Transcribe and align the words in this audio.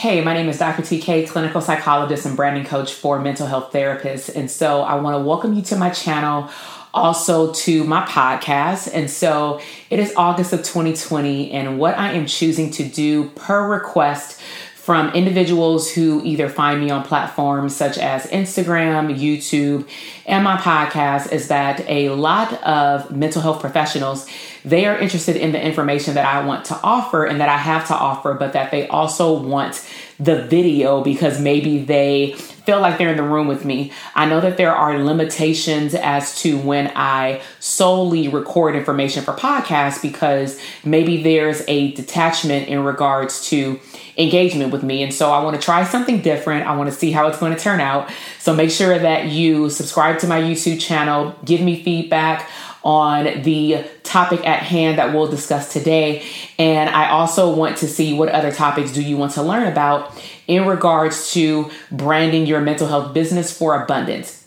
Hey, 0.00 0.22
my 0.22 0.32
name 0.32 0.48
is 0.48 0.56
Dr. 0.56 0.80
TK, 0.80 1.28
clinical 1.28 1.60
psychologist 1.60 2.24
and 2.24 2.34
branding 2.34 2.64
coach 2.64 2.94
for 2.94 3.18
mental 3.18 3.46
health 3.46 3.70
therapists. 3.70 4.34
And 4.34 4.50
so 4.50 4.80
I 4.80 4.94
want 4.94 5.14
to 5.14 5.22
welcome 5.22 5.52
you 5.52 5.60
to 5.64 5.76
my 5.76 5.90
channel, 5.90 6.48
also 6.94 7.52
to 7.52 7.84
my 7.84 8.06
podcast. 8.06 8.88
And 8.94 9.10
so 9.10 9.60
it 9.90 9.98
is 9.98 10.14
August 10.16 10.54
of 10.54 10.60
2020, 10.60 11.50
and 11.50 11.78
what 11.78 11.98
I 11.98 12.12
am 12.12 12.24
choosing 12.24 12.70
to 12.70 12.84
do 12.88 13.28
per 13.32 13.68
request 13.68 14.40
from 14.74 15.10
individuals 15.10 15.92
who 15.92 16.22
either 16.24 16.48
find 16.48 16.80
me 16.80 16.88
on 16.88 17.04
platforms 17.04 17.76
such 17.76 17.98
as 17.98 18.24
Instagram, 18.28 19.14
YouTube, 19.14 19.86
and 20.24 20.42
my 20.42 20.56
podcast 20.56 21.30
is 21.30 21.48
that 21.48 21.84
a 21.86 22.08
lot 22.08 22.54
of 22.62 23.10
mental 23.14 23.42
health 23.42 23.60
professionals 23.60 24.26
they 24.64 24.86
are 24.86 24.98
interested 24.98 25.36
in 25.36 25.52
the 25.52 25.64
information 25.64 26.14
that 26.14 26.26
I 26.26 26.44
want 26.44 26.66
to 26.66 26.80
offer 26.82 27.24
and 27.24 27.40
that 27.40 27.48
I 27.48 27.56
have 27.56 27.86
to 27.88 27.94
offer, 27.94 28.34
but 28.34 28.52
that 28.52 28.70
they 28.70 28.86
also 28.88 29.40
want 29.40 29.86
the 30.18 30.42
video 30.42 31.02
because 31.02 31.40
maybe 31.40 31.82
they 31.82 32.34
feel 32.34 32.80
like 32.80 32.98
they're 32.98 33.10
in 33.10 33.16
the 33.16 33.22
room 33.22 33.48
with 33.48 33.64
me. 33.64 33.90
I 34.14 34.26
know 34.26 34.40
that 34.40 34.56
there 34.56 34.74
are 34.74 35.02
limitations 35.02 35.94
as 35.94 36.40
to 36.42 36.58
when 36.58 36.92
I 36.94 37.40
solely 37.58 38.28
record 38.28 38.76
information 38.76 39.24
for 39.24 39.32
podcasts 39.32 40.00
because 40.00 40.60
maybe 40.84 41.22
there's 41.22 41.62
a 41.66 41.92
detachment 41.92 42.68
in 42.68 42.84
regards 42.84 43.48
to 43.48 43.80
engagement 44.18 44.72
with 44.72 44.82
me. 44.82 45.02
And 45.02 45.12
so 45.12 45.32
I 45.32 45.42
want 45.42 45.58
to 45.58 45.62
try 45.62 45.84
something 45.84 46.20
different. 46.20 46.66
I 46.66 46.76
want 46.76 46.90
to 46.90 46.94
see 46.94 47.10
how 47.10 47.28
it's 47.28 47.38
going 47.38 47.54
to 47.54 47.58
turn 47.58 47.80
out. 47.80 48.10
So 48.38 48.54
make 48.54 48.70
sure 48.70 48.98
that 48.98 49.26
you 49.26 49.70
subscribe 49.70 50.18
to 50.20 50.26
my 50.26 50.40
YouTube 50.40 50.80
channel, 50.80 51.34
give 51.44 51.60
me 51.62 51.82
feedback 51.82 52.48
on 52.82 53.42
the 53.42 53.84
topic 54.02 54.46
at 54.46 54.62
hand 54.62 54.98
that 54.98 55.12
we'll 55.12 55.30
discuss 55.30 55.72
today. 55.72 56.24
And 56.58 56.88
I 56.90 57.10
also 57.10 57.54
want 57.54 57.78
to 57.78 57.88
see 57.88 58.14
what 58.14 58.28
other 58.30 58.52
topics 58.52 58.92
do 58.92 59.02
you 59.02 59.16
want 59.16 59.32
to 59.32 59.42
learn 59.42 59.66
about 59.66 60.18
in 60.46 60.66
regards 60.66 61.32
to 61.32 61.70
branding 61.92 62.46
your 62.46 62.60
mental 62.60 62.88
health 62.88 63.14
business 63.14 63.56
for 63.56 63.82
abundance. 63.82 64.40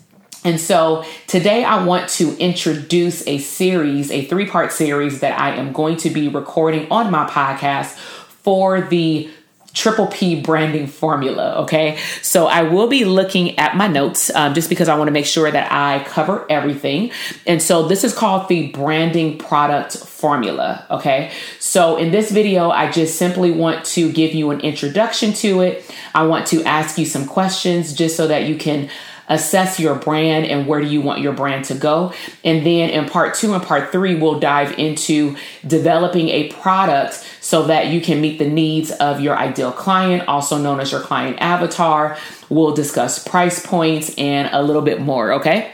And 0.46 0.60
so 0.60 1.06
today 1.28 1.64
I 1.64 1.86
want 1.86 2.10
to 2.12 2.38
introduce 2.38 3.26
a 3.28 3.38
series, 3.38 4.12
a 4.12 4.26
three 4.26 4.46
part 4.46 4.74
series 4.74 5.22
that 5.22 5.40
I 5.40 5.56
am 5.56 5.72
going 5.72 5.98
to 5.98 6.10
be 6.10 6.28
recording 6.28 6.92
on 6.92 7.12
my 7.12 7.30
podcast 7.30 7.96
for 7.96 8.82
the 8.82 9.30
triple 9.74 10.08
P 10.08 10.40
branding 10.40 10.88
formula. 10.88 11.56
Okay. 11.64 11.98
So 12.22 12.48
I 12.48 12.64
will 12.64 12.88
be 12.88 13.06
looking 13.06 13.58
at 13.58 13.76
my 13.76 13.88
notes 13.88 14.34
um, 14.36 14.54
just 14.54 14.70
because 14.70 14.88
I 14.88 14.96
want 14.96 15.08
to 15.08 15.12
make 15.12 15.26
sure 15.26 15.52
that 15.52 15.72
I 15.72 16.04
cover 16.06 16.46
everything. 16.50 17.12
And 17.48 17.62
so 17.62 17.88
this 17.88 18.04
is 18.04 18.14
called 18.14 18.48
the 18.48 18.68
branding 18.68 19.38
product 19.38 19.98
formula. 19.98 20.86
Okay. 20.92 21.32
So 21.60 21.98
in 21.98 22.12
this 22.12 22.32
video, 22.32 22.70
I 22.70 22.92
just 22.92 23.18
simply 23.18 23.52
want 23.52 23.84
to 23.86 24.12
give 24.12 24.34
you 24.34 24.52
an 24.52 24.62
introduction 24.62 25.34
to 25.34 25.62
it. 25.62 25.92
I 26.14 26.26
want 26.28 26.48
to 26.48 26.64
ask 26.64 26.98
you 26.98 27.06
some 27.06 27.28
questions 27.28 27.94
just 27.94 28.16
so 28.16 28.28
that 28.28 28.44
you 28.44 28.56
can 28.56 28.90
assess 29.30 29.80
your 29.80 29.96
brand 29.96 30.46
and 30.46 30.68
where 30.68 30.82
do 30.82 30.88
you 30.88 31.02
want 31.02 31.22
your 31.22 31.34
brand 31.34 31.66
to 31.66 31.76
go. 31.76 32.14
And 32.44 32.66
then 32.66 32.90
in 32.90 33.08
part 33.08 33.36
two 33.36 33.54
and 33.54 33.64
part 33.64 33.92
three, 33.92 34.16
we'll 34.16 34.40
dive 34.40 34.78
into 34.78 35.36
developing 35.66 36.30
a 36.30 36.50
product 36.50 37.26
so 37.42 37.64
that 37.64 37.88
you 37.88 38.02
can 38.02 38.22
meet 38.22 38.40
the 38.40 38.50
needs 38.50 38.92
of 38.92 39.20
your 39.20 39.38
ideal 39.38 39.72
client, 39.72 40.28
also 40.28 40.58
known 40.58 40.80
as 40.80 40.92
your 40.92 41.02
client 41.02 41.38
avatar. 41.40 42.18
We'll 42.50 42.74
discuss 42.74 43.26
price 43.26 43.66
points 43.66 44.14
and 44.18 44.50
a 44.52 44.62
little 44.62 44.82
bit 44.82 45.02
more, 45.02 45.34
okay? 45.34 45.74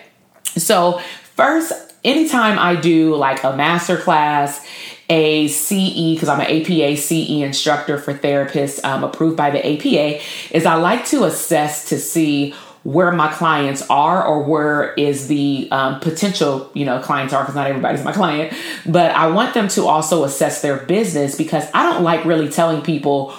So, 0.55 0.99
first, 1.35 1.73
anytime 2.03 2.57
I 2.57 2.75
do 2.75 3.15
like 3.15 3.43
a 3.43 3.55
master 3.55 3.97
class, 3.97 4.65
a 5.09 5.47
CE, 5.47 6.13
because 6.13 6.29
I'm 6.29 6.39
an 6.39 6.47
APA 6.47 6.97
CE 6.97 7.41
instructor 7.41 7.97
for 7.97 8.13
therapists 8.13 8.83
um, 8.83 9.03
approved 9.03 9.35
by 9.35 9.49
the 9.49 9.65
APA, 9.65 10.23
is 10.51 10.65
I 10.65 10.75
like 10.75 11.05
to 11.07 11.23
assess 11.23 11.89
to 11.89 11.99
see 11.99 12.53
where 12.83 13.11
my 13.11 13.31
clients 13.31 13.81
are 13.89 14.23
or 14.25 14.43
where 14.43 14.93
is 14.93 15.27
the 15.27 15.67
um, 15.71 15.99
potential 15.99 16.71
you 16.73 16.85
know 16.85 16.99
clients 16.99 17.33
are 17.33 17.43
because 17.43 17.55
not 17.55 17.67
everybody's 17.67 18.03
my 18.03 18.11
client 18.21 18.53
but 18.85 19.11
i 19.11 19.27
want 19.27 19.53
them 19.53 19.67
to 19.67 19.85
also 19.85 20.23
assess 20.23 20.61
their 20.61 20.77
business 20.77 21.35
because 21.35 21.65
i 21.73 21.83
don't 21.83 22.03
like 22.03 22.23
really 22.25 22.49
telling 22.49 22.81
people 22.81 23.31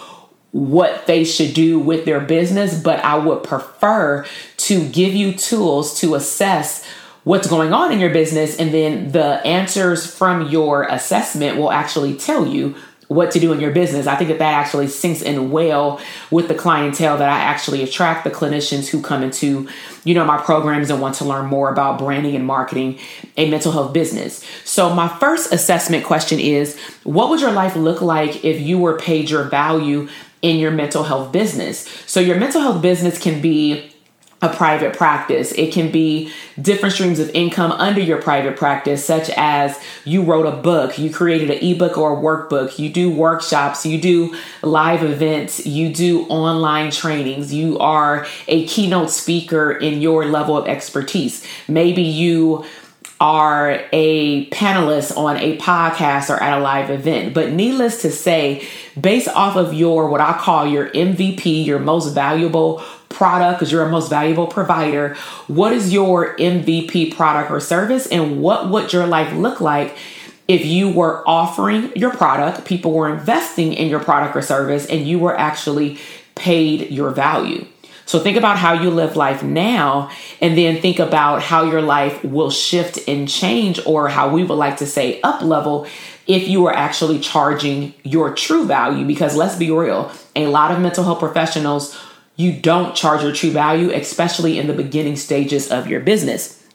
what 0.52 1.06
they 1.06 1.24
should 1.24 1.54
do 1.54 1.78
with 1.78 2.04
their 2.04 2.20
business 2.20 2.80
but 2.82 2.98
i 3.00 3.16
would 3.16 3.42
prefer 3.42 4.26
to 4.56 4.86
give 4.90 5.14
you 5.14 5.32
tools 5.32 5.98
to 5.98 6.14
assess 6.14 6.86
what's 7.24 7.46
going 7.46 7.72
on 7.72 7.92
in 7.92 7.98
your 7.98 8.10
business 8.10 8.56
and 8.56 8.72
then 8.74 9.12
the 9.12 9.44
answers 9.46 10.06
from 10.06 10.48
your 10.48 10.84
assessment 10.84 11.56
will 11.56 11.70
actually 11.70 12.14
tell 12.14 12.46
you 12.46 12.74
what 13.10 13.32
to 13.32 13.40
do 13.40 13.52
in 13.52 13.58
your 13.58 13.72
business. 13.72 14.06
I 14.06 14.14
think 14.14 14.30
that 14.30 14.38
that 14.38 14.54
actually 14.54 14.86
sinks 14.86 15.20
in 15.20 15.50
well 15.50 16.00
with 16.30 16.46
the 16.46 16.54
clientele 16.54 17.18
that 17.18 17.28
I 17.28 17.40
actually 17.40 17.82
attract, 17.82 18.22
the 18.22 18.30
clinicians 18.30 18.86
who 18.86 19.02
come 19.02 19.24
into, 19.24 19.68
you 20.04 20.14
know, 20.14 20.24
my 20.24 20.40
programs 20.40 20.90
and 20.90 21.00
want 21.00 21.16
to 21.16 21.24
learn 21.24 21.46
more 21.46 21.72
about 21.72 21.98
branding 21.98 22.36
and 22.36 22.46
marketing 22.46 23.00
a 23.36 23.50
mental 23.50 23.72
health 23.72 23.92
business. 23.92 24.44
So 24.64 24.94
my 24.94 25.08
first 25.08 25.52
assessment 25.52 26.04
question 26.04 26.38
is, 26.38 26.78
what 27.02 27.30
would 27.30 27.40
your 27.40 27.50
life 27.50 27.74
look 27.74 28.00
like 28.00 28.44
if 28.44 28.60
you 28.60 28.78
were 28.78 28.96
paid 28.96 29.28
your 29.28 29.42
value 29.42 30.08
in 30.40 30.60
your 30.60 30.70
mental 30.70 31.02
health 31.02 31.32
business? 31.32 31.88
So 32.06 32.20
your 32.20 32.38
mental 32.38 32.60
health 32.60 32.80
business 32.80 33.20
can 33.20 33.42
be 33.42 33.89
a 34.42 34.48
private 34.48 34.96
practice. 34.96 35.52
It 35.52 35.72
can 35.72 35.90
be 35.90 36.32
different 36.60 36.94
streams 36.94 37.18
of 37.18 37.30
income 37.34 37.72
under 37.72 38.00
your 38.00 38.22
private 38.22 38.56
practice, 38.56 39.04
such 39.04 39.30
as 39.36 39.78
you 40.04 40.22
wrote 40.22 40.46
a 40.46 40.56
book, 40.62 40.98
you 40.98 41.12
created 41.12 41.50
an 41.50 41.58
ebook 41.62 41.98
or 41.98 42.14
a 42.14 42.16
workbook, 42.16 42.78
you 42.78 42.88
do 42.90 43.10
workshops, 43.10 43.84
you 43.84 44.00
do 44.00 44.34
live 44.62 45.02
events, 45.02 45.66
you 45.66 45.92
do 45.92 46.22
online 46.28 46.90
trainings, 46.90 47.52
you 47.52 47.78
are 47.78 48.26
a 48.48 48.66
keynote 48.66 49.10
speaker 49.10 49.72
in 49.72 50.00
your 50.00 50.24
level 50.24 50.56
of 50.56 50.66
expertise. 50.66 51.46
Maybe 51.68 52.02
you 52.02 52.64
are 53.20 53.84
a 53.92 54.48
panelist 54.48 55.14
on 55.16 55.36
a 55.36 55.58
podcast 55.58 56.30
or 56.30 56.42
at 56.42 56.58
a 56.58 56.62
live 56.62 56.88
event. 56.90 57.34
But 57.34 57.52
needless 57.52 58.00
to 58.02 58.10
say, 58.10 58.66
based 58.98 59.28
off 59.28 59.56
of 59.56 59.74
your 59.74 60.08
what 60.08 60.22
I 60.22 60.32
call 60.38 60.66
your 60.66 60.88
MVP, 60.90 61.66
your 61.66 61.78
most 61.78 62.14
valuable 62.14 62.82
product 63.10 63.58
because 63.58 63.70
you're 63.70 63.84
a 63.84 63.90
most 63.90 64.08
valuable 64.08 64.46
provider. 64.46 65.14
What 65.46 65.72
is 65.74 65.92
your 65.92 66.34
MVP 66.36 67.14
product 67.14 67.50
or 67.50 67.60
service 67.60 68.06
and 68.06 68.40
what 68.40 68.70
would 68.70 68.92
your 68.92 69.06
life 69.06 69.32
look 69.34 69.60
like 69.60 69.96
if 70.48 70.64
you 70.64 70.88
were 70.88 71.22
offering 71.28 71.92
your 71.94 72.10
product, 72.12 72.64
people 72.64 72.92
were 72.92 73.08
investing 73.08 73.74
in 73.74 73.88
your 73.88 74.00
product 74.00 74.34
or 74.34 74.42
service 74.42 74.86
and 74.86 75.06
you 75.06 75.18
were 75.18 75.38
actually 75.38 75.98
paid 76.34 76.90
your 76.90 77.10
value? 77.10 77.66
So 78.10 78.18
think 78.18 78.36
about 78.36 78.58
how 78.58 78.72
you 78.72 78.90
live 78.90 79.14
life 79.14 79.44
now 79.44 80.10
and 80.40 80.58
then 80.58 80.82
think 80.82 80.98
about 80.98 81.42
how 81.42 81.70
your 81.70 81.80
life 81.80 82.24
will 82.24 82.50
shift 82.50 82.98
and 83.06 83.28
change 83.28 83.78
or 83.86 84.08
how 84.08 84.30
we 84.30 84.42
would 84.42 84.56
like 84.56 84.78
to 84.78 84.86
say 84.86 85.20
up 85.20 85.42
level 85.42 85.86
if 86.26 86.48
you 86.48 86.66
are 86.66 86.74
actually 86.74 87.20
charging 87.20 87.94
your 88.02 88.34
true 88.34 88.66
value 88.66 89.06
because 89.06 89.36
let's 89.36 89.54
be 89.54 89.70
real, 89.70 90.10
a 90.34 90.48
lot 90.48 90.72
of 90.72 90.80
mental 90.80 91.04
health 91.04 91.20
professionals 91.20 91.96
you 92.34 92.52
don't 92.52 92.96
charge 92.96 93.22
your 93.22 93.32
true 93.32 93.52
value, 93.52 93.92
especially 93.92 94.58
in 94.58 94.66
the 94.66 94.72
beginning 94.72 95.14
stages 95.14 95.70
of 95.70 95.86
your 95.86 96.00
business. 96.00 96.66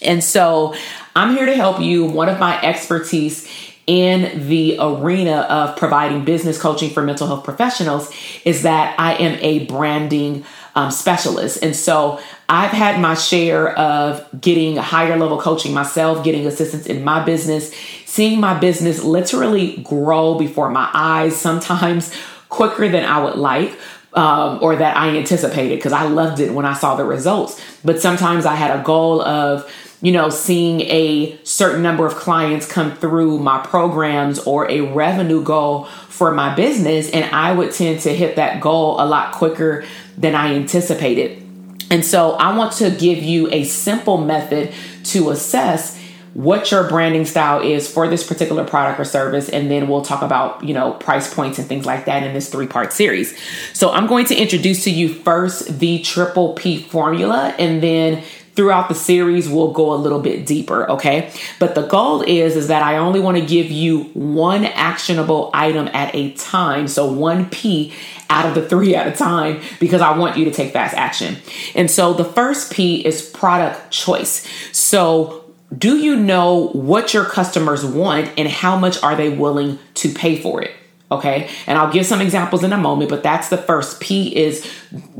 And 0.00 0.22
so 0.22 0.76
I'm 1.16 1.34
here 1.34 1.46
to 1.46 1.54
help 1.56 1.80
you. 1.80 2.04
One 2.04 2.28
of 2.28 2.38
my 2.38 2.62
expertise 2.62 3.50
in 3.86 4.48
the 4.48 4.76
arena 4.80 5.46
of 5.48 5.76
providing 5.76 6.24
business 6.24 6.60
coaching 6.60 6.90
for 6.90 7.02
mental 7.02 7.26
health 7.26 7.44
professionals 7.44 8.12
is 8.44 8.62
that 8.62 8.94
I 8.98 9.14
am 9.14 9.38
a 9.40 9.64
branding 9.66 10.44
um, 10.76 10.90
specialist. 10.90 11.62
And 11.62 11.74
so 11.74 12.20
I've 12.48 12.70
had 12.70 13.00
my 13.00 13.14
share 13.14 13.76
of 13.76 14.24
getting 14.40 14.76
higher 14.76 15.16
level 15.16 15.40
coaching 15.40 15.74
myself, 15.74 16.22
getting 16.22 16.46
assistance 16.46 16.86
in 16.86 17.02
my 17.02 17.24
business, 17.24 17.74
seeing 18.04 18.38
my 18.38 18.56
business 18.56 19.02
literally 19.02 19.78
grow 19.78 20.38
before 20.38 20.70
my 20.70 20.88
eyes, 20.92 21.34
sometimes 21.34 22.14
quicker 22.48 22.88
than 22.88 23.04
I 23.04 23.24
would 23.24 23.36
like 23.36 23.76
um, 24.12 24.58
or 24.62 24.76
that 24.76 24.96
I 24.96 25.16
anticipated 25.16 25.76
because 25.76 25.92
I 25.92 26.04
loved 26.04 26.40
it 26.40 26.52
when 26.52 26.64
I 26.64 26.74
saw 26.74 26.94
the 26.94 27.04
results. 27.04 27.60
But 27.84 28.00
sometimes 28.00 28.46
I 28.46 28.54
had 28.54 28.78
a 28.78 28.82
goal 28.82 29.20
of, 29.22 29.70
you 30.06 30.12
know, 30.12 30.30
seeing 30.30 30.82
a 30.82 31.36
certain 31.42 31.82
number 31.82 32.06
of 32.06 32.14
clients 32.14 32.64
come 32.64 32.94
through 32.94 33.40
my 33.40 33.58
programs 33.66 34.38
or 34.38 34.70
a 34.70 34.82
revenue 34.82 35.42
goal 35.42 35.86
for 36.08 36.30
my 36.30 36.54
business. 36.54 37.10
And 37.10 37.24
I 37.34 37.52
would 37.52 37.72
tend 37.72 38.02
to 38.02 38.14
hit 38.14 38.36
that 38.36 38.60
goal 38.60 39.00
a 39.00 39.04
lot 39.04 39.34
quicker 39.34 39.84
than 40.16 40.36
I 40.36 40.54
anticipated. 40.54 41.42
And 41.90 42.04
so 42.04 42.34
I 42.34 42.56
want 42.56 42.74
to 42.74 42.90
give 42.92 43.18
you 43.18 43.50
a 43.50 43.64
simple 43.64 44.16
method 44.16 44.72
to 45.06 45.30
assess 45.30 46.00
what 46.34 46.70
your 46.70 46.88
branding 46.88 47.24
style 47.24 47.60
is 47.60 47.90
for 47.90 48.06
this 48.06 48.24
particular 48.24 48.62
product 48.62 49.00
or 49.00 49.04
service 49.04 49.48
and 49.48 49.70
then 49.70 49.88
we'll 49.88 50.02
talk 50.02 50.20
about 50.20 50.62
you 50.62 50.74
know 50.74 50.92
price 50.92 51.32
points 51.32 51.58
and 51.58 51.66
things 51.66 51.86
like 51.86 52.04
that 52.04 52.22
in 52.22 52.34
this 52.34 52.50
three 52.50 52.66
part 52.66 52.92
series 52.92 53.34
so 53.72 53.90
i'm 53.92 54.06
going 54.06 54.26
to 54.26 54.36
introduce 54.36 54.84
to 54.84 54.90
you 54.90 55.08
first 55.08 55.78
the 55.78 55.98
triple 56.00 56.52
p 56.52 56.82
formula 56.82 57.54
and 57.58 57.82
then 57.82 58.22
throughout 58.56 58.88
the 58.88 58.94
series 58.94 59.48
we'll 59.48 59.70
go 59.70 59.92
a 59.92 59.96
little 59.96 60.20
bit 60.20 60.46
deeper 60.46 60.90
okay? 60.90 61.32
But 61.58 61.74
the 61.74 61.86
goal 61.86 62.22
is 62.22 62.56
is 62.56 62.68
that 62.68 62.82
i 62.82 62.96
only 62.96 63.20
want 63.20 63.36
to 63.36 63.44
give 63.44 63.70
you 63.70 64.04
one 64.14 64.64
actionable 64.64 65.50
item 65.54 65.88
at 65.92 66.14
a 66.14 66.32
time 66.32 66.88
so 66.88 67.10
one 67.10 67.48
p 67.50 67.92
out 68.28 68.46
of 68.46 68.54
the 68.54 68.68
three 68.68 68.96
at 68.96 69.06
a 69.06 69.12
time 69.12 69.60
because 69.78 70.00
i 70.00 70.16
want 70.16 70.36
you 70.36 70.44
to 70.46 70.50
take 70.50 70.72
fast 70.72 70.94
action. 70.94 71.36
And 71.74 71.90
so 71.90 72.12
the 72.12 72.24
first 72.24 72.72
p 72.72 73.04
is 73.04 73.22
product 73.22 73.90
choice. 73.90 74.46
So 74.72 75.44
do 75.76 75.96
you 75.96 76.16
know 76.16 76.68
what 76.68 77.12
your 77.12 77.24
customers 77.24 77.84
want 77.84 78.30
and 78.38 78.48
how 78.48 78.78
much 78.78 79.02
are 79.02 79.16
they 79.16 79.28
willing 79.28 79.78
to 79.94 80.12
pay 80.12 80.40
for 80.40 80.62
it? 80.62 80.72
Okay. 81.10 81.48
And 81.66 81.78
I'll 81.78 81.92
give 81.92 82.04
some 82.04 82.20
examples 82.20 82.64
in 82.64 82.72
a 82.72 82.78
moment, 82.78 83.10
but 83.10 83.22
that's 83.22 83.48
the 83.48 83.56
first 83.56 84.00
P 84.00 84.34
is 84.36 84.68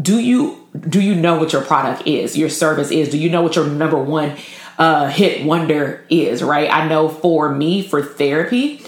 do 0.00 0.18
you 0.18 0.66
do 0.88 1.00
you 1.00 1.14
know 1.14 1.38
what 1.38 1.52
your 1.52 1.62
product 1.62 2.06
is, 2.06 2.36
your 2.36 2.48
service 2.48 2.90
is? 2.90 3.08
Do 3.08 3.18
you 3.18 3.30
know 3.30 3.42
what 3.42 3.56
your 3.56 3.66
number 3.66 3.96
one 3.96 4.36
uh, 4.78 5.08
hit 5.08 5.46
wonder 5.46 6.04
is, 6.10 6.42
right? 6.42 6.68
I 6.70 6.88
know 6.88 7.08
for 7.08 7.54
me, 7.54 7.82
for 7.82 8.02
therapy, 8.02 8.82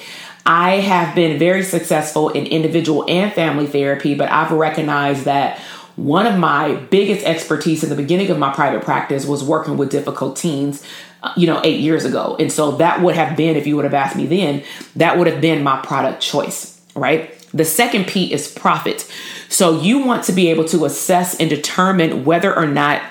I 0.44 0.76
have 0.76 1.14
been 1.14 1.38
very 1.38 1.62
successful 1.62 2.30
in 2.30 2.46
individual 2.46 3.04
and 3.08 3.32
family 3.32 3.66
therapy, 3.66 4.14
but 4.14 4.30
I've 4.30 4.50
recognized 4.50 5.24
that 5.24 5.58
one 5.96 6.26
of 6.26 6.38
my 6.38 6.74
biggest 6.74 7.24
expertise 7.24 7.82
in 7.82 7.90
the 7.90 7.96
beginning 7.96 8.30
of 8.30 8.38
my 8.38 8.52
private 8.52 8.82
practice 8.82 9.24
was 9.24 9.42
working 9.42 9.76
with 9.76 9.90
difficult 9.90 10.36
teens 10.36 10.84
you 11.36 11.46
know, 11.46 11.60
eight 11.64 11.80
years 11.80 12.04
ago. 12.04 12.36
And 12.38 12.52
so 12.52 12.72
that 12.72 13.02
would 13.02 13.16
have 13.16 13.36
been, 13.36 13.56
if 13.56 13.66
you 13.66 13.76
would 13.76 13.84
have 13.84 13.94
asked 13.94 14.16
me 14.16 14.26
then, 14.26 14.62
that 14.96 15.18
would 15.18 15.26
have 15.26 15.40
been 15.40 15.62
my 15.62 15.80
product 15.80 16.22
choice, 16.22 16.77
right? 16.98 17.34
The 17.52 17.64
second 17.64 18.06
P 18.06 18.32
is 18.32 18.50
profit. 18.50 19.10
So 19.48 19.80
you 19.80 20.04
want 20.04 20.24
to 20.24 20.32
be 20.32 20.48
able 20.48 20.64
to 20.66 20.84
assess 20.84 21.38
and 21.38 21.48
determine 21.48 22.24
whether 22.24 22.54
or 22.54 22.66
not 22.66 23.02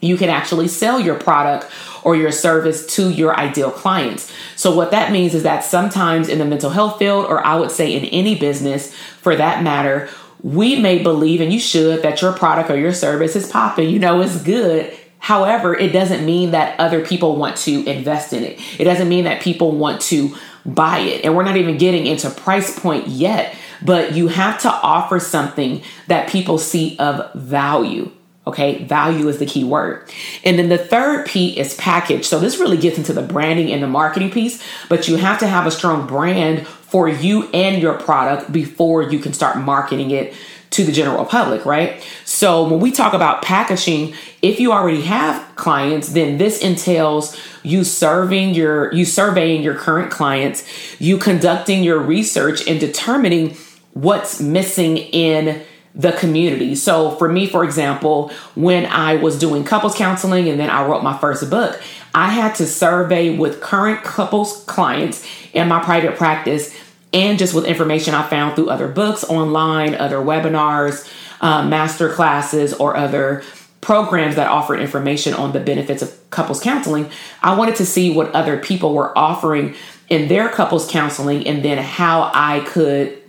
you 0.00 0.16
can 0.16 0.28
actually 0.28 0.68
sell 0.68 1.00
your 1.00 1.18
product 1.18 1.66
or 2.04 2.14
your 2.14 2.30
service 2.30 2.86
to 2.94 3.10
your 3.10 3.34
ideal 3.36 3.70
clients. 3.70 4.30
So, 4.54 4.74
what 4.76 4.90
that 4.90 5.10
means 5.10 5.34
is 5.34 5.42
that 5.42 5.64
sometimes 5.64 6.28
in 6.28 6.38
the 6.38 6.44
mental 6.44 6.70
health 6.70 6.98
field, 6.98 7.24
or 7.24 7.44
I 7.44 7.56
would 7.56 7.70
say 7.70 7.96
in 7.96 8.04
any 8.04 8.38
business 8.38 8.94
for 8.94 9.34
that 9.34 9.64
matter, 9.64 10.08
we 10.42 10.78
may 10.78 11.02
believe, 11.02 11.40
and 11.40 11.52
you 11.52 11.58
should, 11.58 12.02
that 12.02 12.20
your 12.20 12.32
product 12.34 12.70
or 12.70 12.76
your 12.76 12.92
service 12.92 13.34
is 13.34 13.50
popping, 13.50 13.88
you 13.88 13.98
know, 13.98 14.20
it's 14.20 14.40
good 14.42 14.96
However, 15.26 15.74
it 15.74 15.92
doesn't 15.92 16.24
mean 16.24 16.52
that 16.52 16.78
other 16.78 17.04
people 17.04 17.34
want 17.34 17.56
to 17.56 17.84
invest 17.84 18.32
in 18.32 18.44
it. 18.44 18.60
It 18.78 18.84
doesn't 18.84 19.08
mean 19.08 19.24
that 19.24 19.42
people 19.42 19.72
want 19.72 20.00
to 20.02 20.36
buy 20.66 20.98
it. 20.98 21.24
And 21.24 21.36
we're 21.36 21.44
not 21.44 21.56
even 21.56 21.78
getting 21.78 22.06
into 22.06 22.30
price 22.30 22.78
point 22.78 23.08
yet, 23.08 23.54
but 23.82 24.14
you 24.14 24.28
have 24.28 24.60
to 24.62 24.70
offer 24.70 25.20
something 25.20 25.82
that 26.08 26.28
people 26.28 26.58
see 26.58 26.96
of 26.98 27.32
value. 27.34 28.10
Okay, 28.46 28.84
value 28.84 29.26
is 29.28 29.38
the 29.38 29.46
key 29.46 29.64
word. 29.64 30.08
And 30.44 30.56
then 30.56 30.68
the 30.68 30.78
third 30.78 31.26
P 31.26 31.58
is 31.58 31.74
package. 31.74 32.24
So 32.24 32.38
this 32.38 32.58
really 32.58 32.76
gets 32.76 32.96
into 32.96 33.12
the 33.12 33.22
branding 33.22 33.72
and 33.72 33.82
the 33.82 33.88
marketing 33.88 34.30
piece, 34.30 34.62
but 34.88 35.08
you 35.08 35.16
have 35.16 35.40
to 35.40 35.48
have 35.48 35.66
a 35.66 35.70
strong 35.72 36.06
brand 36.06 36.64
for 36.66 37.08
you 37.08 37.48
and 37.52 37.82
your 37.82 37.94
product 37.94 38.52
before 38.52 39.02
you 39.02 39.18
can 39.18 39.32
start 39.32 39.58
marketing 39.58 40.12
it 40.12 40.32
to 40.70 40.84
the 40.84 40.92
general 40.92 41.24
public, 41.24 41.64
right? 41.64 42.06
So 42.36 42.68
when 42.68 42.80
we 42.80 42.92
talk 42.92 43.14
about 43.14 43.40
packaging, 43.40 44.12
if 44.42 44.60
you 44.60 44.70
already 44.70 45.00
have 45.00 45.56
clients, 45.56 46.10
then 46.10 46.36
this 46.36 46.60
entails 46.60 47.34
you 47.62 47.82
serving 47.82 48.52
your 48.52 48.92
you 48.92 49.06
surveying 49.06 49.62
your 49.62 49.74
current 49.74 50.10
clients, 50.10 50.62
you 51.00 51.16
conducting 51.16 51.82
your 51.82 51.98
research 51.98 52.68
and 52.68 52.78
determining 52.78 53.56
what's 53.94 54.38
missing 54.38 54.98
in 54.98 55.62
the 55.94 56.12
community. 56.12 56.74
So 56.74 57.12
for 57.12 57.26
me, 57.26 57.46
for 57.46 57.64
example, 57.64 58.30
when 58.54 58.84
I 58.84 59.16
was 59.16 59.38
doing 59.38 59.64
couples 59.64 59.94
counseling 59.94 60.50
and 60.50 60.60
then 60.60 60.68
I 60.68 60.86
wrote 60.86 61.02
my 61.02 61.16
first 61.16 61.48
book, 61.48 61.80
I 62.14 62.28
had 62.28 62.54
to 62.56 62.66
survey 62.66 63.34
with 63.34 63.62
current 63.62 64.04
couples 64.04 64.62
clients 64.64 65.26
in 65.54 65.68
my 65.68 65.82
private 65.82 66.16
practice 66.16 66.78
and 67.12 67.38
just 67.38 67.54
with 67.54 67.64
information 67.64 68.14
I 68.14 68.28
found 68.28 68.56
through 68.56 68.70
other 68.70 68.88
books 68.88 69.24
online, 69.24 69.94
other 69.94 70.18
webinars, 70.18 71.10
um, 71.40 71.70
master 71.70 72.12
classes, 72.12 72.74
or 72.74 72.96
other 72.96 73.42
programs 73.80 74.34
that 74.34 74.48
offer 74.48 74.74
information 74.76 75.32
on 75.32 75.52
the 75.52 75.60
benefits 75.60 76.02
of 76.02 76.30
couples 76.30 76.60
counseling. 76.60 77.08
I 77.42 77.56
wanted 77.56 77.76
to 77.76 77.86
see 77.86 78.12
what 78.12 78.34
other 78.34 78.58
people 78.58 78.94
were 78.94 79.16
offering 79.16 79.74
in 80.08 80.28
their 80.28 80.48
couples 80.48 80.90
counseling 80.90 81.46
and 81.46 81.64
then 81.64 81.78
how 81.78 82.30
I 82.34 82.60
could, 82.66 83.22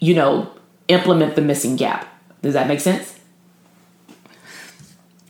you 0.00 0.14
know, 0.14 0.52
implement 0.88 1.36
the 1.36 1.42
missing 1.42 1.76
gap. 1.76 2.08
Does 2.42 2.54
that 2.54 2.66
make 2.66 2.80
sense? 2.80 3.18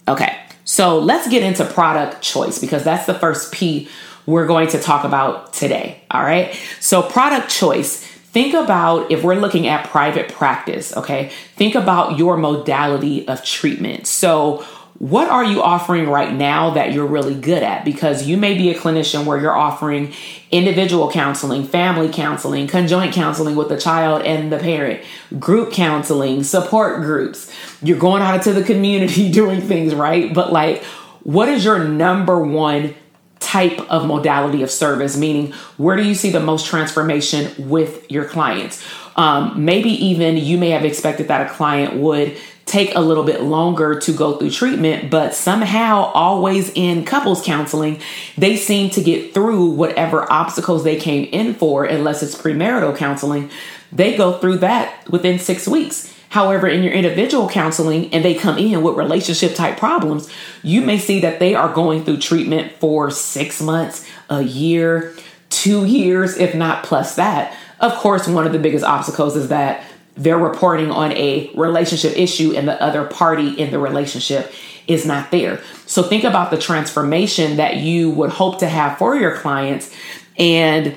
Okay, 0.06 0.38
so 0.64 0.99
let's 0.99 1.29
get 1.29 1.43
into 1.43 1.64
product 1.67 2.23
choice 2.23 2.59
because 2.59 2.82
that's 2.82 3.06
the 3.06 3.14
first 3.14 3.53
P 3.53 3.88
we're 4.29 4.47
going 4.47 4.69
to 4.69 4.79
talk 4.79 5.05
about 5.05 5.55
today. 5.55 6.03
All 6.11 6.23
right. 6.23 6.55
So, 6.81 7.01
product 7.01 7.49
choice. 7.49 8.05
Think 8.05 8.53
about 8.53 9.11
if 9.11 9.25
we're 9.25 9.37
looking 9.37 9.67
at 9.69 9.89
private 9.89 10.29
practice, 10.29 10.95
okay? 10.95 11.31
Think 11.57 11.75
about 11.75 12.19
your 12.19 12.37
modality 12.37 13.27
of 13.27 13.43
treatment. 13.43 14.07
So, 14.07 14.67
what 14.99 15.31
are 15.31 15.45
you 15.45 15.63
offering 15.63 16.11
right 16.11 16.31
now 16.31 16.71
that 16.75 16.93
you're 16.93 17.07
really 17.07 17.35
good 17.35 17.63
at? 17.63 17.87
Because 17.87 18.27
you 18.27 18.37
may 18.37 18.53
be 18.53 18.69
a 18.69 18.79
clinician 18.79 19.25
where 19.25 19.41
you're 19.41 19.57
offering 19.57 20.13
individual 20.51 21.11
counseling, 21.11 21.65
family 21.65 22.11
counseling, 22.11 22.67
conjoint 22.67 23.15
counseling 23.15 23.57
with 23.57 23.71
the 23.71 23.81
child 23.81 24.23
and 24.23 24.53
the 24.53 24.59
parent, 24.59 25.03
group 25.39 25.73
counseling, 25.73 26.43
support 26.43 27.01
groups. 27.01 27.51
You're 27.81 27.99
going 27.99 28.21
out 28.21 28.35
into 28.35 28.53
the 28.53 28.63
community 28.63 29.33
doing 29.33 29.63
things, 29.63 29.95
right? 29.95 30.35
But 30.35 30.53
like, 30.53 30.85
what 31.23 31.49
is 31.49 31.65
your 31.65 31.83
number 31.83 32.39
one 32.39 32.95
type 33.40 33.79
of 33.90 34.06
modality 34.06 34.62
of 34.62 34.70
service, 34.70 35.17
meaning 35.17 35.52
where 35.76 35.96
do 35.96 36.02
you 36.02 36.14
see 36.14 36.31
the 36.31 36.40
most 36.40 36.67
transformation 36.67 37.69
with 37.69 38.11
your 38.11 38.25
clients? 38.25 38.85
Um, 39.17 39.64
maybe 39.64 39.90
even 39.90 40.37
you 40.37 40.58
may 40.58 40.70
have 40.70 40.85
expected 40.85 41.29
that 41.29 41.50
a 41.50 41.55
client 41.55 41.94
would 41.94 42.37
take 42.69 42.94
a 42.94 43.00
little 43.00 43.25
bit 43.25 43.43
longer 43.43 43.99
to 43.99 44.12
go 44.12 44.37
through 44.37 44.50
treatment, 44.50 45.11
but 45.11 45.35
somehow, 45.35 46.04
always 46.12 46.71
in 46.75 47.04
couples 47.04 47.42
counseling, 47.42 48.00
they 48.37 48.57
seem 48.57 48.90
to 48.90 49.02
get 49.02 49.33
through 49.33 49.71
whatever 49.71 50.30
obstacles 50.30 50.85
they 50.85 50.97
came 50.97 51.25
in 51.33 51.54
for, 51.54 51.85
unless 51.85 52.23
it's 52.23 52.35
premarital 52.35 52.95
counseling. 52.97 53.50
They 53.90 54.16
go 54.16 54.38
through 54.38 54.59
that 54.59 55.09
within 55.09 55.38
six 55.38 55.66
weeks. 55.66 56.14
However, 56.30 56.68
in 56.68 56.82
your 56.82 56.92
individual 56.92 57.49
counseling 57.49 58.12
and 58.12 58.25
they 58.25 58.35
come 58.35 58.58
in 58.58 58.82
with 58.82 58.97
relationship 58.97 59.54
type 59.54 59.78
problems, 59.78 60.28
you 60.62 60.82
may 60.82 60.99
see 60.99 61.20
that 61.20 61.38
they 61.38 61.54
are 61.54 61.73
going 61.73 62.04
through 62.04 62.18
treatment 62.18 62.73
for 62.73 63.11
six 63.11 63.62
months, 63.62 64.06
a 64.28 64.42
year, 64.42 65.14
two 65.49 65.87
years, 65.87 66.37
if 66.37 66.54
not 66.54 66.85
plus 66.85 67.16
that. 67.16 67.56
Of 67.80 67.94
course, 67.94 68.28
one 68.28 68.47
of 68.47 68.52
the 68.52 68.58
biggest 68.58 68.85
obstacles 68.85 69.37
is 69.37 69.49
that 69.49 69.85
they're 70.16 70.38
reporting 70.38 70.90
on 70.90 71.12
a 71.12 71.50
relationship 71.54 72.16
issue 72.18 72.54
and 72.56 72.66
the 72.66 72.80
other 72.82 73.04
party 73.04 73.50
in 73.50 73.70
the 73.70 73.78
relationship 73.78 74.52
is 74.88 75.06
not 75.06 75.30
there. 75.30 75.61
So 75.87 76.02
think 76.02 76.25
about 76.25 76.50
the 76.50 76.58
transformation 76.58 77.56
that 77.56 77.76
you 77.76 78.11
would 78.11 78.30
hope 78.30 78.58
to 78.58 78.68
have 78.68 78.99
for 78.99 79.16
your 79.16 79.37
clients 79.37 79.94
and 80.37 80.97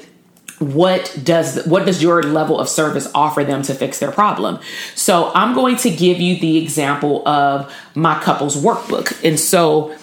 what 0.61 1.17
does 1.23 1.65
what 1.65 1.85
does 1.85 2.03
your 2.03 2.21
level 2.21 2.59
of 2.59 2.69
service 2.69 3.09
offer 3.15 3.43
them 3.43 3.63
to 3.63 3.73
fix 3.73 3.99
their 3.99 4.11
problem? 4.11 4.59
So 4.95 5.31
i'm 5.33 5.55
going 5.55 5.75
to 5.77 5.89
give 5.89 6.19
you 6.19 6.39
the 6.39 6.57
example 6.57 7.27
of 7.27 7.73
my 7.95 8.19
couples 8.21 8.55
workbook. 8.55 9.23
And 9.27 9.39
so 9.39 9.95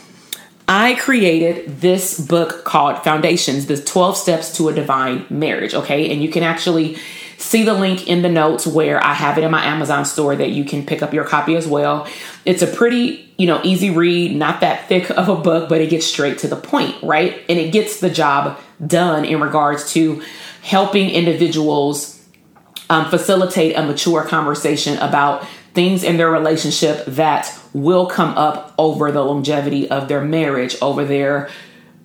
i 0.66 0.94
created 0.94 1.80
this 1.80 2.18
book 2.20 2.64
called 2.64 3.02
foundations 3.04 3.66
the 3.66 3.80
12 3.80 4.16
steps 4.16 4.56
to 4.56 4.68
a 4.68 4.72
divine 4.74 5.24
marriage 5.30 5.74
okay? 5.74 6.10
And 6.10 6.22
you 6.22 6.28
can 6.28 6.42
actually 6.42 6.98
see 7.38 7.64
the 7.64 7.72
link 7.72 8.06
in 8.06 8.22
the 8.22 8.28
notes 8.28 8.66
where 8.66 9.02
i 9.04 9.14
have 9.14 9.38
it 9.38 9.44
in 9.44 9.50
my 9.50 9.64
amazon 9.64 10.04
store 10.04 10.36
that 10.36 10.50
you 10.50 10.64
can 10.64 10.84
pick 10.84 11.02
up 11.02 11.14
your 11.14 11.24
copy 11.24 11.56
as 11.56 11.66
well 11.66 12.06
it's 12.44 12.62
a 12.62 12.66
pretty 12.66 13.32
you 13.38 13.46
know 13.46 13.60
easy 13.64 13.90
read 13.90 14.36
not 14.36 14.60
that 14.60 14.86
thick 14.88 15.08
of 15.10 15.28
a 15.28 15.36
book 15.36 15.68
but 15.68 15.80
it 15.80 15.88
gets 15.88 16.04
straight 16.06 16.38
to 16.38 16.48
the 16.48 16.56
point 16.56 16.94
right 17.02 17.42
and 17.48 17.58
it 17.58 17.72
gets 17.72 18.00
the 18.00 18.10
job 18.10 18.58
done 18.86 19.24
in 19.24 19.40
regards 19.40 19.92
to 19.92 20.22
helping 20.62 21.08
individuals 21.10 22.18
um, 22.90 23.08
facilitate 23.10 23.76
a 23.76 23.82
mature 23.82 24.24
conversation 24.24 24.96
about 24.98 25.46
things 25.74 26.02
in 26.02 26.16
their 26.16 26.30
relationship 26.30 27.04
that 27.06 27.56
will 27.72 28.06
come 28.06 28.36
up 28.36 28.74
over 28.78 29.12
the 29.12 29.22
longevity 29.22 29.88
of 29.90 30.08
their 30.08 30.22
marriage, 30.22 30.76
over 30.82 31.04
their 31.04 31.48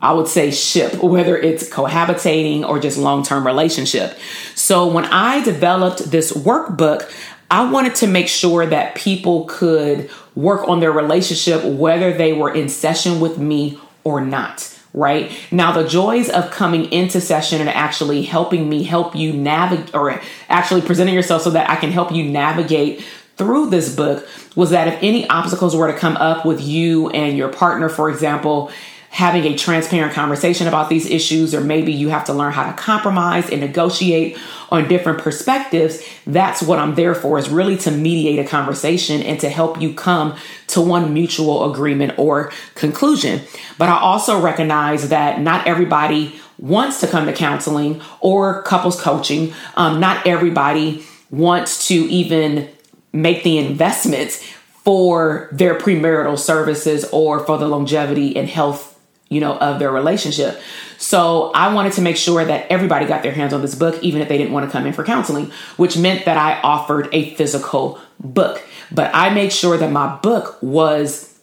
I 0.02 0.12
would 0.12 0.28
say 0.28 0.52
ship, 0.52 0.94
whether 1.04 1.38
it's 1.38 1.70
cohabitating 1.70 2.68
or 2.68 2.80
just 2.80 2.98
long 2.98 3.24
term 3.24 3.48
relationship. 3.48 4.18
So 4.64 4.88
when 4.88 5.04
I 5.04 5.44
developed 5.44 6.10
this 6.10 6.32
workbook, 6.32 7.12
I 7.52 7.70
wanted 7.70 7.96
to 7.96 8.08
make 8.08 8.30
sure 8.30 8.66
that 8.66 8.96
people 8.96 9.44
could 9.44 10.10
work 10.36 10.70
on 10.70 10.80
their 10.80 10.94
relationship 10.94 11.66
whether 11.66 12.14
they 12.14 12.32
were 12.32 12.50
in 12.50 12.70
session 12.70 13.20
with 13.20 13.38
me 13.38 13.78
or 14.06 14.22
not 14.22 14.70
right? 14.96 15.32
Now, 15.52 15.72
the 15.72 15.90
joys 15.90 16.30
of 16.30 16.52
coming 16.52 16.92
into 16.92 17.20
session 17.20 17.60
and 17.60 17.68
actually 17.68 18.22
helping 18.22 18.70
me 18.70 18.84
help 18.84 19.16
you 19.16 19.34
navigate, 19.34 19.96
or 19.96 20.22
actually 20.50 20.84
presenting 20.84 21.16
yourself 21.16 21.42
so 21.42 21.50
that 21.50 21.68
I 21.68 21.78
can 21.78 21.92
help 21.92 22.12
you 22.12 22.24
navigate 22.24 23.04
through 23.36 23.72
this 23.72 23.96
book 23.96 24.28
was 24.56 24.70
that 24.70 24.88
if 24.88 24.94
any 25.02 25.28
obstacles 25.30 25.76
were 25.76 25.92
to 25.92 25.98
come 25.98 26.16
up 26.18 26.46
with 26.46 26.62
you 26.62 27.10
and 27.10 27.36
your 27.36 27.50
partner, 27.50 27.90
for 27.90 28.08
example, 28.08 28.72
having 29.14 29.46
a 29.46 29.56
transparent 29.56 30.12
conversation 30.12 30.68
about 30.68 30.90
these 30.90 31.06
issues, 31.08 31.54
or 31.54 31.62
maybe 31.62 31.94
you 31.94 32.10
have 32.10 32.26
to 32.26 32.34
learn 32.34 32.52
how 32.52 32.66
to 32.66 32.74
compromise 32.74 33.48
and 33.48 33.62
negotiate 33.62 34.36
on 34.72 34.88
different 34.88 35.20
perspectives, 35.20 36.04
that's 36.26 36.64
what 36.64 36.80
I'm 36.80 36.96
there 36.96 37.14
for 37.14 37.38
is 37.38 37.48
really 37.48 37.78
to 37.78 37.92
mediate 37.92 38.40
a 38.40 38.44
conversation 38.44 39.22
and 39.22 39.40
to 39.42 39.50
help 39.50 39.80
you 39.80 39.94
come 39.94 40.36
to 40.70 40.82
one 40.82 41.14
mutual 41.14 41.72
agreement 41.72 42.18
or 42.18 42.52
conclusion. 42.74 43.42
But 43.78 43.90
I 43.90 44.00
also 44.00 44.42
recognize 44.42 45.10
that 45.10 45.40
not 45.40 45.68
everybody 45.68 46.40
wants 46.58 47.00
to 47.02 47.08
come 47.08 47.28
to 47.28 47.34
counseling 47.34 48.02
or 48.20 48.64
couples 48.64 49.00
coaching. 49.00 49.54
Um, 49.76 50.00
not 50.00 50.26
everybody 50.26 51.06
wants 51.30 51.88
to 51.90 51.94
even 51.94 52.68
make 53.12 53.44
the 53.44 53.60
investments 53.60 54.44
for 54.72 55.50
their 55.52 55.76
premarital 55.76 56.40
services 56.40 57.06
or 57.12 57.46
for 57.46 57.60
the 57.60 57.68
longevity 57.68 58.36
and 58.36 58.50
health 58.50 58.93
you 59.30 59.40
know, 59.40 59.58
of 59.58 59.80
their 59.80 59.92
relationship. 59.92 60.62
So 60.98 61.52
I 61.54 61.74
wanted 61.74 61.94
to 61.94 62.02
make 62.02 62.18
sure 62.18 62.46
that 62.46 62.68
everybody 62.70 63.06
got 63.06 63.24
their 63.24 63.32
hands 63.32 63.54
on 63.54 63.62
this 63.62 63.76
book, 63.76 64.02
even 64.04 64.22
if 64.22 64.30
they 64.30 64.38
didn't 64.38 64.54
want 64.54 64.66
to 64.66 64.72
come 64.72 64.86
in 64.86 64.94
for 64.94 65.04
counseling, 65.04 65.52
which 65.78 65.98
meant 65.98 66.26
that 66.26 66.38
I 66.38 66.62
offered 66.62 67.10
a 67.12 67.34
physical 67.36 68.00
book. 68.20 68.62
But 68.92 69.12
I 69.14 69.34
made 69.34 69.52
sure 69.52 69.78
that 69.78 69.92
my 69.92 70.16
book 70.18 70.58
was 70.62 71.34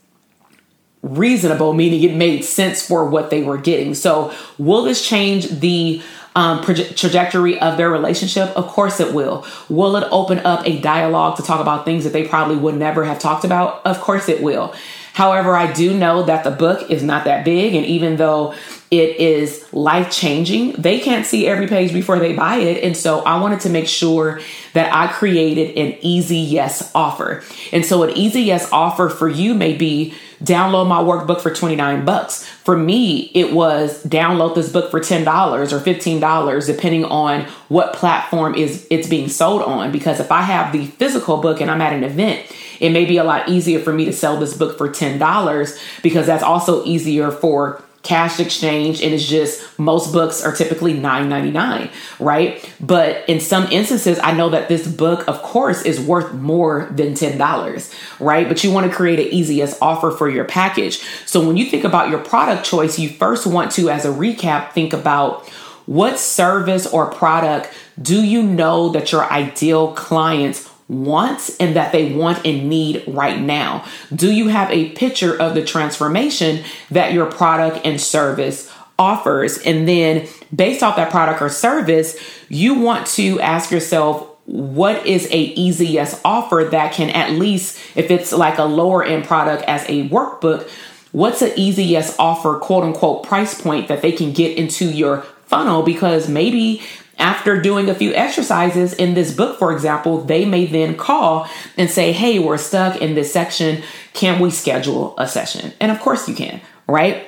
reasonable, 1.03 1.73
meaning 1.73 2.03
it 2.03 2.15
made 2.15 2.45
sense 2.45 2.87
for 2.87 3.07
what 3.07 3.31
they 3.31 3.43
were 3.43 3.59
getting. 3.59 3.95
So, 3.95 4.33
will 4.59 4.83
this 4.83 5.07
change 5.07 5.49
the 5.49 6.03
um, 6.37 6.63
proje- 6.63 6.95
trajectory 6.97 7.59
of 7.59 7.77
their 7.77 7.91
relationship? 7.91 8.51
Of 8.51 8.69
course 8.69 9.01
it 9.01 9.15
will. 9.15 9.47
Will 9.69 9.97
it 9.97 10.07
open 10.11 10.39
up 10.41 10.67
a 10.67 10.79
dialogue 10.81 11.37
to 11.37 11.43
talk 11.43 11.61
about 11.61 11.85
things 11.85 12.05
that 12.05 12.13
they 12.13 12.27
probably 12.27 12.57
would 12.57 12.77
never 12.77 13.05
have 13.05 13.19
talked 13.19 13.45
about? 13.45 13.85
Of 13.85 14.01
course 14.01 14.29
it 14.29 14.43
will. 14.43 14.75
However, 15.13 15.57
I 15.57 15.73
do 15.73 15.97
know 15.97 16.23
that 16.23 16.45
the 16.45 16.51
book 16.51 16.91
is 16.91 17.03
not 17.03 17.25
that 17.25 17.45
big, 17.45 17.75
and 17.75 17.85
even 17.87 18.17
though 18.17 18.55
it 18.91 19.17
is 19.17 19.73
life 19.73 20.11
changing, 20.11 20.73
they 20.73 20.99
can't 20.99 21.25
see 21.25 21.47
every 21.47 21.69
page 21.69 21.93
before 21.93 22.19
they 22.19 22.33
buy 22.33 22.57
it. 22.57 22.83
And 22.83 22.97
so 22.97 23.21
I 23.21 23.41
wanted 23.41 23.61
to 23.61 23.71
make 23.71 23.87
sure 23.87 24.41
that 24.73 24.93
I 24.93 25.07
created 25.13 25.79
an 25.79 25.97
easy 26.01 26.39
yes 26.39 26.91
offer. 26.93 27.45
And 27.73 27.87
so 27.87 28.03
an 28.03 28.11
easy 28.17 28.43
yes 28.43 28.71
offer 28.73 29.09
for 29.09 29.29
you 29.29 29.55
may 29.55 29.77
be 29.77 30.15
download 30.43 30.89
my 30.89 31.01
workbook 31.03 31.41
for 31.41 31.55
29 31.55 32.05
bucks. 32.05 32.45
For 32.45 32.77
me, 32.77 33.31
it 33.35 33.53
was 33.53 34.03
download 34.05 34.57
this 34.57 34.73
book 34.73 34.91
for 34.91 34.99
$10 34.99 35.25
or 35.27 35.79
$15 35.79 36.67
depending 36.67 37.05
on 37.05 37.43
what 37.69 37.93
platform 37.93 38.57
is 38.57 38.87
it's 38.91 39.09
being 39.09 39.29
sold 39.29 39.63
on 39.63 39.93
because 39.93 40.19
if 40.19 40.33
I 40.33 40.43
have 40.43 40.73
the 40.73 40.87
physical 40.87 41.37
book 41.37 41.61
and 41.61 41.71
I'm 41.71 41.81
at 41.81 41.93
an 41.93 42.03
event, 42.03 42.45
it 42.81 42.91
may 42.91 43.05
be 43.05 43.19
a 43.19 43.25
lot 43.25 43.49
easier 43.49 43.79
for 43.79 43.93
me 43.93 44.05
to 44.07 44.13
sell 44.13 44.39
this 44.39 44.57
book 44.57 44.77
for 44.77 44.89
$10 44.89 46.03
because 46.03 46.27
that's 46.27 46.43
also 46.43 46.85
easier 46.85 47.31
for 47.31 47.83
cash 48.03 48.41
exchange 48.41 49.03
and 49.03 49.13
it's 49.13 49.27
just 49.27 49.79
most 49.79 50.11
books 50.11 50.43
are 50.43 50.53
typically 50.53 50.95
$9.99 50.95 51.91
right? 52.19 52.73
But 52.81 53.29
in 53.29 53.41
some 53.41 53.71
instances 53.71 54.19
i 54.23 54.33
know 54.33 54.49
that 54.49 54.69
this 54.69 54.89
book 54.89 55.29
of 55.29 55.43
course 55.43 55.83
is 55.83 56.01
worth 56.01 56.33
more 56.33 56.89
than 56.93 57.13
$10 57.13 57.95
right? 58.19 58.49
But 58.49 58.65
you 58.65 58.73
want 58.73 58.91
to 58.91 58.97
create 58.97 59.21
an 59.21 59.27
easy 59.27 59.57
yes 59.57 59.77
offer 59.83 60.11
for 60.11 60.31
your 60.31 60.47
package. 60.47 61.01
So 61.27 61.47
when 61.47 61.59
you 61.59 61.67
think 61.67 61.85
about 61.85 62.09
your 62.09 62.21
product 62.21 62.65
choice 62.65 62.99
you 62.99 63.11
first 63.11 63.47
want 63.47 63.71
to 63.73 63.91
as 63.91 64.07
a 64.07 64.09
recap 64.09 64.73
think 64.73 64.95
about 64.95 65.47
what 65.85 66.19
service 66.19 66.87
or 66.87 67.11
product 67.13 67.69
do 68.01 68.23
you 68.23 68.43
know 68.43 68.89
that 68.91 69.13
your 69.13 69.31
ideal 69.31 69.93
clients 69.93 70.70
want 70.91 71.51
and 71.61 71.77
that 71.77 71.93
they 71.93 72.13
want 72.13 72.45
and 72.45 72.69
need 72.69 73.05
right 73.07 73.41
now? 73.41 73.85
Do 74.15 74.31
you 74.31 74.49
have 74.49 74.71
a 74.71 74.91
picture 74.91 75.41
of 75.41 75.55
the 75.55 75.65
transformation 75.65 76.65
that 76.91 77.13
your 77.13 77.27
product 77.27 77.87
and 77.87 78.01
service 78.01 78.71
offers? 78.99 79.59
And 79.59 79.89
then, 79.89 80.27
based 80.55 80.83
off 80.83 80.97
that 80.97 81.11
product 81.11 81.41
or 81.41 81.49
service, 81.49 82.19
you 82.49 82.75
want 82.75 83.07
to 83.09 83.41
ask 83.41 83.71
yourself, 83.71 84.27
what 84.47 85.07
is 85.07 85.27
a 85.27 85.39
easy 85.39 85.87
yes 85.87 86.21
offer 86.25 86.67
that 86.73 86.93
can 86.93 87.09
at 87.11 87.31
least 87.31 87.79
if 87.95 88.11
it's 88.11 88.33
like 88.33 88.59
a 88.59 88.65
lower 88.65 89.05
end 89.05 89.25
product 89.25 89.63
as 89.69 89.85
a 89.85 90.09
workbook 90.09 90.69
what's 91.13 91.41
an 91.41 91.53
easy 91.55 91.85
yes 91.85 92.17
offer 92.19 92.59
quote 92.59 92.83
unquote 92.83 93.23
price 93.23 93.61
point 93.61 93.87
that 93.87 94.03
they 94.03 94.11
can 94.11 94.33
get 94.33 94.57
into 94.57 94.87
your 94.87 95.23
funnel 95.47 95.85
because 95.85 96.29
maybe 96.29 96.83
after 97.21 97.61
doing 97.61 97.89
a 97.89 97.95
few 97.95 98.13
exercises 98.15 98.95
in 98.95 99.15
this 99.15 99.35
book, 99.35 99.59
for 99.59 99.73
example, 99.73 100.23
they 100.23 100.45
may 100.45 100.67
then 100.67 100.97
call 100.97 101.49
and 101.77 101.91
say, 101.91 102.13
Hey, 102.13 102.39
we're 102.39 102.59
stuck 102.59 103.01
in 103.01 103.15
this 103.15 103.33
section. 103.33 103.83
Can 104.13 104.41
we 104.41 104.51
schedule 104.51 105.15
a 105.19 105.29
session? 105.29 105.73
And 105.81 105.93
of 105.93 106.01
course 106.01 106.29
you 106.29 106.35
can, 106.35 106.61
right? 106.89 107.27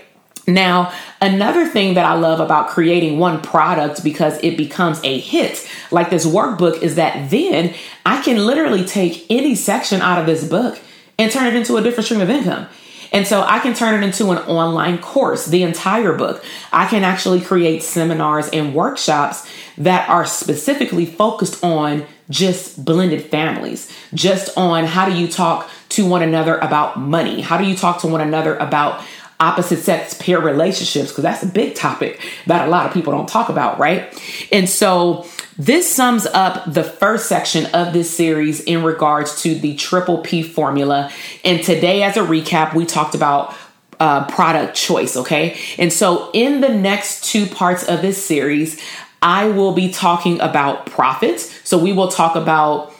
Now, 0.48 0.92
another 1.20 1.66
thing 1.66 1.94
that 1.94 2.04
I 2.04 2.14
love 2.14 2.40
about 2.40 2.68
creating 2.68 3.18
one 3.18 3.40
product 3.40 4.02
because 4.02 4.42
it 4.42 4.56
becomes 4.56 5.00
a 5.04 5.20
hit, 5.20 5.68
like 5.92 6.10
this 6.10 6.26
workbook, 6.26 6.82
is 6.82 6.96
that 6.96 7.30
then 7.30 7.74
I 8.04 8.20
can 8.22 8.44
literally 8.44 8.84
take 8.84 9.24
any 9.30 9.54
section 9.54 10.00
out 10.00 10.18
of 10.18 10.26
this 10.26 10.48
book 10.48 10.80
and 11.16 11.30
turn 11.30 11.46
it 11.46 11.54
into 11.54 11.76
a 11.76 11.82
different 11.82 12.06
stream 12.06 12.20
of 12.20 12.30
income. 12.30 12.66
And 13.12 13.26
so 13.26 13.42
I 13.42 13.58
can 13.58 13.74
turn 13.74 14.02
it 14.02 14.06
into 14.06 14.30
an 14.30 14.38
online 14.38 14.98
course, 14.98 15.46
the 15.46 15.62
entire 15.62 16.14
book. 16.14 16.42
I 16.72 16.86
can 16.86 17.04
actually 17.04 17.40
create 17.40 17.82
seminars 17.82 18.48
and 18.48 18.74
workshops 18.74 19.48
that 19.78 20.08
are 20.08 20.24
specifically 20.24 21.06
focused 21.06 21.62
on 21.62 22.06
just 22.30 22.82
blended 22.82 23.26
families, 23.26 23.92
just 24.14 24.56
on 24.56 24.84
how 24.84 25.06
do 25.06 25.14
you 25.14 25.28
talk 25.28 25.70
to 25.90 26.08
one 26.08 26.22
another 26.22 26.56
about 26.58 26.98
money? 26.98 27.42
How 27.42 27.58
do 27.58 27.64
you 27.64 27.76
talk 27.76 28.00
to 28.00 28.06
one 28.06 28.22
another 28.22 28.56
about 28.56 29.04
opposite 29.42 29.80
sex 29.80 30.14
pair 30.14 30.40
relationships? 30.40 31.10
Because 31.10 31.22
that's 31.22 31.42
a 31.42 31.46
big 31.46 31.74
topic 31.74 32.20
that 32.46 32.66
a 32.66 32.70
lot 32.70 32.86
of 32.86 32.92
people 32.92 33.12
don't 33.12 33.28
talk 33.28 33.48
about, 33.48 33.78
right? 33.78 34.12
And 34.50 34.68
so 34.68 35.26
this 35.58 35.92
sums 35.92 36.26
up 36.26 36.72
the 36.72 36.84
first 36.84 37.28
section 37.28 37.66
of 37.74 37.92
this 37.92 38.10
series 38.10 38.60
in 38.60 38.82
regards 38.82 39.42
to 39.42 39.54
the 39.54 39.74
triple 39.74 40.18
P 40.18 40.42
formula. 40.42 41.10
And 41.44 41.62
today, 41.62 42.02
as 42.02 42.16
a 42.16 42.20
recap, 42.20 42.74
we 42.74 42.86
talked 42.86 43.14
about 43.14 43.54
uh, 44.00 44.26
product 44.28 44.74
choice, 44.74 45.16
okay? 45.16 45.58
And 45.78 45.92
so, 45.92 46.30
in 46.32 46.60
the 46.60 46.70
next 46.70 47.24
two 47.24 47.46
parts 47.46 47.84
of 47.84 48.00
this 48.02 48.24
series, 48.24 48.80
I 49.22 49.48
will 49.48 49.72
be 49.72 49.92
talking 49.92 50.40
about 50.40 50.86
profits. 50.86 51.68
So 51.68 51.78
we 51.78 51.92
will 51.92 52.08
talk 52.08 52.34
about 52.34 52.91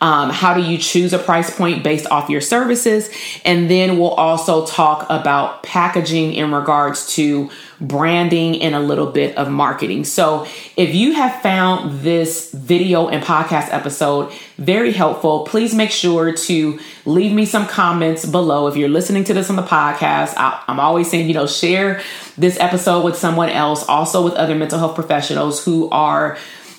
um, 0.00 0.30
how 0.30 0.54
do 0.54 0.62
you 0.62 0.78
choose 0.78 1.12
a 1.12 1.18
price 1.18 1.54
point 1.54 1.82
based 1.82 2.06
off 2.10 2.30
your 2.30 2.40
services, 2.40 3.10
and 3.44 3.68
then 3.70 3.98
we'll 3.98 4.10
also 4.10 4.64
talk 4.66 5.06
about 5.10 5.62
packaging 5.62 6.34
in 6.34 6.52
regards 6.52 7.14
to 7.14 7.50
branding 7.80 8.60
and 8.62 8.74
a 8.74 8.80
little 8.80 9.06
bit 9.06 9.36
of 9.36 9.48
marketing. 9.50 10.04
So, 10.04 10.46
if 10.76 10.94
you 10.94 11.12
have 11.14 11.42
found 11.42 12.00
this 12.00 12.52
video 12.52 13.08
and 13.08 13.22
podcast 13.24 13.72
episode 13.72 14.32
very 14.56 14.92
helpful, 14.92 15.44
please 15.44 15.74
make 15.74 15.90
sure 15.90 16.32
to 16.32 16.78
leave 17.04 17.32
me 17.32 17.44
some 17.44 17.66
comments 17.66 18.24
below. 18.24 18.66
If 18.68 18.76
you're 18.76 18.88
listening 18.88 19.24
to 19.24 19.34
this 19.34 19.50
on 19.50 19.56
the 19.56 19.62
podcast, 19.62 20.34
I, 20.36 20.62
I'm 20.68 20.80
always 20.80 21.10
saying, 21.10 21.28
you 21.28 21.34
know, 21.34 21.46
share 21.46 22.00
this 22.36 22.58
episode 22.60 23.04
with 23.04 23.16
someone 23.16 23.48
else, 23.48 23.84
also 23.88 24.24
with 24.24 24.34
other 24.34 24.54
mental 24.54 24.78
health 24.78 24.94
professionals 24.94 25.64
who 25.64 25.88
are 25.90 26.38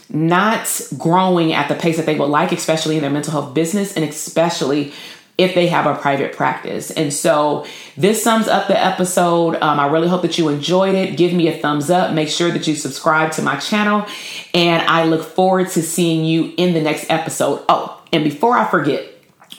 not 0.10 0.82
growing 0.98 1.54
at 1.54 1.70
the 1.70 1.76
pace 1.76 1.98
that 1.98 2.06
they 2.06 2.18
would 2.18 2.30
like, 2.30 2.52
especially 2.52 2.96
in 2.96 3.02
their 3.02 3.12
mental 3.12 3.32
health 3.32 3.54
business 3.54 3.94
and 3.96 4.04
especially 4.04 4.94
if 5.38 5.56
they 5.56 5.68
have 5.68 5.86
a 5.86 5.96
private 5.96 6.36
practice. 6.36 6.92
And 6.92 7.14
so 7.14 7.66
this 7.96 8.22
sums 8.22 8.48
up 8.50 8.68
the 8.68 8.78
episode. 8.78 9.56
Um, 9.62 9.80
I 9.80 9.88
really 9.88 10.10
hope 10.10 10.22
that 10.24 10.38
you 10.38 10.50
enjoyed 10.50 10.96
it. 10.96 11.16
Give 11.16 11.32
me 11.32 11.48
a 11.48 11.58
thumbs 11.58 11.90
up. 11.90 12.14
Make 12.14 12.28
sure 12.28 12.52
that 12.52 12.68
you 12.68 12.76
subscribe 12.76 13.32
to 13.34 13.42
my 13.42 13.56
channel. 13.58 14.06
And 14.54 14.86
I 14.86 15.06
look 15.06 15.24
forward 15.24 15.70
to 15.70 15.82
seeing 15.82 16.26
you 16.26 16.54
in 16.58 16.74
the 16.74 16.82
next 16.82 17.10
episode. 17.10 17.64
Oh, 17.70 18.02
and 18.12 18.24
before 18.24 18.58
I 18.58 18.70
forget, 18.70 19.06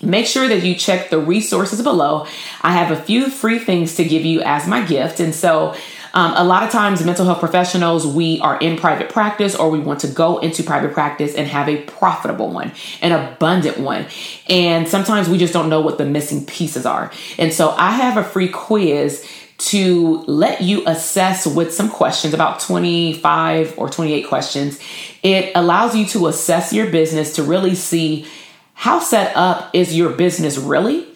Make 0.02 0.26
sure 0.26 0.48
that 0.48 0.62
you 0.62 0.74
check 0.74 1.10
the 1.10 1.18
resources 1.18 1.82
below. 1.82 2.26
I 2.62 2.72
have 2.72 2.90
a 2.90 3.02
few 3.02 3.28
free 3.28 3.58
things 3.58 3.96
to 3.96 4.04
give 4.04 4.24
you 4.24 4.40
as 4.40 4.66
my 4.66 4.82
gift. 4.82 5.20
And 5.20 5.34
so 5.34 5.74
um, 6.12 6.34
a 6.36 6.44
lot 6.44 6.62
of 6.62 6.70
times, 6.70 7.04
mental 7.04 7.24
health 7.24 7.40
professionals, 7.40 8.06
we 8.06 8.40
are 8.40 8.58
in 8.58 8.76
private 8.76 9.08
practice 9.08 9.54
or 9.54 9.70
we 9.70 9.78
want 9.78 10.00
to 10.00 10.08
go 10.08 10.38
into 10.38 10.62
private 10.62 10.92
practice 10.92 11.34
and 11.34 11.46
have 11.46 11.68
a 11.68 11.82
profitable 11.82 12.50
one, 12.50 12.72
an 13.00 13.12
abundant 13.12 13.78
one. 13.78 14.06
And 14.48 14.88
sometimes 14.88 15.28
we 15.28 15.38
just 15.38 15.52
don't 15.52 15.68
know 15.68 15.80
what 15.80 15.98
the 15.98 16.04
missing 16.04 16.44
pieces 16.46 16.86
are. 16.86 17.12
And 17.38 17.52
so 17.52 17.70
I 17.70 17.90
have 17.92 18.16
a 18.16 18.24
free 18.24 18.48
quiz 18.48 19.28
to 19.58 20.24
let 20.26 20.62
you 20.62 20.82
assess 20.86 21.46
with 21.46 21.72
some 21.72 21.90
questions 21.90 22.32
about 22.32 22.60
25 22.60 23.78
or 23.78 23.90
28 23.90 24.22
questions. 24.22 24.80
It 25.22 25.52
allows 25.54 25.94
you 25.94 26.06
to 26.06 26.28
assess 26.28 26.72
your 26.72 26.90
business 26.90 27.34
to 27.34 27.42
really 27.42 27.74
see 27.74 28.26
how 28.72 28.98
set 28.98 29.36
up 29.36 29.74
is 29.74 29.94
your 29.94 30.10
business 30.10 30.56
really 30.56 31.06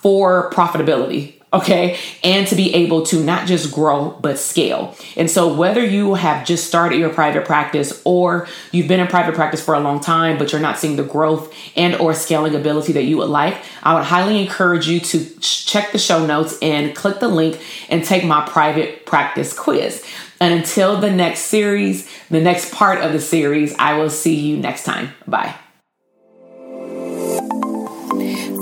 for 0.00 0.50
profitability? 0.50 1.34
Okay, 1.54 1.98
and 2.22 2.46
to 2.48 2.54
be 2.54 2.74
able 2.74 3.04
to 3.06 3.22
not 3.22 3.46
just 3.46 3.72
grow 3.72 4.10
but 4.20 4.38
scale. 4.38 4.94
And 5.16 5.30
so, 5.30 5.54
whether 5.54 5.84
you 5.84 6.14
have 6.14 6.44
just 6.44 6.66
started 6.66 6.98
your 6.98 7.10
private 7.10 7.44
practice 7.44 8.02
or 8.04 8.46
you've 8.72 8.88
been 8.88 9.00
in 9.00 9.06
private 9.06 9.34
practice 9.34 9.64
for 9.64 9.74
a 9.74 9.80
long 9.80 10.00
time, 10.00 10.36
but 10.36 10.52
you're 10.52 10.60
not 10.60 10.78
seeing 10.78 10.96
the 10.96 11.04
growth 11.04 11.54
and 11.76 11.94
or 11.96 12.12
scaling 12.12 12.54
ability 12.54 12.92
that 12.92 13.04
you 13.04 13.16
would 13.16 13.30
like, 13.30 13.56
I 13.82 13.94
would 13.94 14.04
highly 14.04 14.40
encourage 14.42 14.88
you 14.88 15.00
to 15.00 15.24
check 15.40 15.92
the 15.92 15.98
show 15.98 16.26
notes 16.26 16.58
and 16.60 16.94
click 16.94 17.20
the 17.20 17.28
link 17.28 17.60
and 17.88 18.04
take 18.04 18.24
my 18.24 18.46
private 18.46 19.06
practice 19.06 19.56
quiz. 19.56 20.04
And 20.40 20.52
until 20.54 21.00
the 21.00 21.10
next 21.10 21.42
series, 21.42 22.08
the 22.28 22.40
next 22.40 22.72
part 22.72 23.00
of 23.00 23.12
the 23.12 23.20
series, 23.20 23.74
I 23.78 23.94
will 23.94 24.10
see 24.10 24.34
you 24.34 24.56
next 24.56 24.84
time. 24.84 25.14
Bye. 25.26 25.54